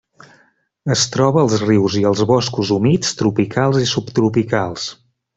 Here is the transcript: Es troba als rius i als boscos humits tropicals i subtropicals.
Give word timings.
Es 0.95 1.01
troba 1.15 1.41
als 1.41 1.57
rius 1.65 1.97
i 1.99 2.01
als 2.11 2.23
boscos 2.31 2.71
humits 2.77 3.11
tropicals 3.19 3.81
i 3.85 3.87
subtropicals. 3.95 4.87